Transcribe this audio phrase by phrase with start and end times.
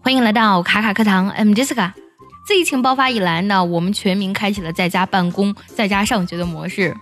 [0.00, 1.92] 欢迎来到卡卡课堂，I'm Jessica。
[2.46, 6.96] 自疫情爆发以来呢，我们全民开启了在家办公、在家上学的模式。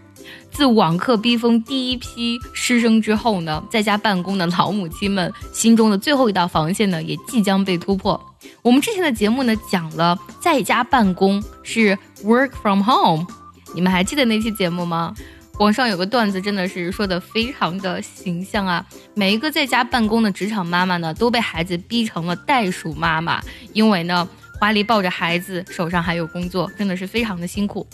[0.51, 8.19] 自网课逼疯第一批师生之后呢，在家办公的老母亲们心中的最后一道防线呢，也即将被突破。
[8.63, 13.27] 我们之前的节目呢，讲了在家办公是 work from home，
[13.75, 15.13] 你们还记得那期节目吗？
[15.61, 18.85] 网上有个段子，真的是说的非常的形象啊！
[19.15, 23.41] 每一个在家办公的职场妈妈呢，都被孩子逼成了袋鼠妈妈，
[23.73, 24.29] 因为呢，
[24.61, 27.87] 怀里抱着孩子，手上还有工作，真的是非常的辛苦。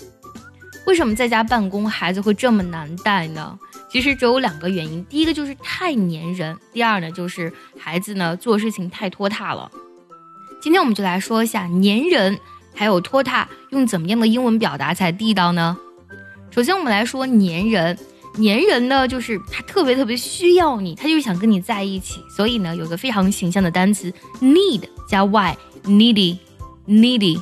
[0.87, 3.59] 为什么在家办公孩子会这么难带呢？
[3.91, 9.71] 其实只有两个原因，第一个就是太粘人，第二呢就是孩子呢做事情太拖沓了。
[10.63, 12.39] 今天我们就来说一下粘人
[12.75, 15.77] 还有拖沓用怎么样的英文表达才地道呢？
[16.51, 17.99] 首先，我们来说粘人。
[18.35, 22.21] 粘人呢，就是他特别特别需要你，他就是想跟你在一起。
[22.37, 27.41] 所以呢，有个非常形象的单词 need 加 y，needy，needy。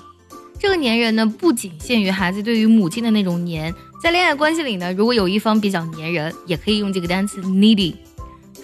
[0.58, 7.94] 这个粘人呢，不仅限于孩子对于母亲的那种粘，在恋爱关系里呢，如果有一方比较粘人，也可以用这个单词 needy。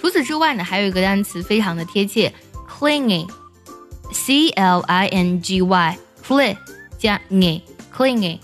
[0.01, 2.33] 除此之外呢，还有一个单词非常的贴切
[2.69, 6.57] ，clingy，c l i n g y，cling
[6.99, 8.39] 加 ng，clingy。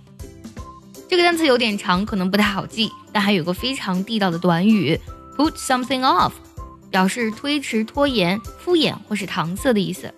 [1.10, 4.98] 这个单词有点长，可能不太好记，但还有个非常地道的短语，
[5.36, 6.32] put something off。
[6.90, 10.12] 表示推迟、拖延、敷衍或是搪塞的意思。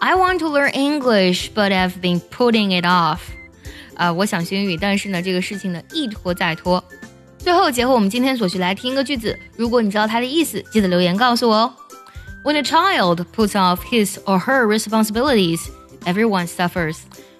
[0.00, 3.18] I want to learn English, but I've been putting it off。
[3.94, 6.82] 啊，我想学英语，但是呢，这个事情呢一拖再拖。
[7.38, 11.74] 最后结合我们今天所学来听一个句子，如果你知道它的意思，记得留言告诉我哦。
[12.44, 15.60] When a child puts off his or her responsibilities,
[16.04, 16.98] everyone suffers.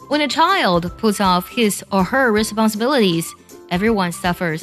[0.09, 3.25] When a child puts off his or her responsibilities,
[3.71, 4.63] everyone suffers.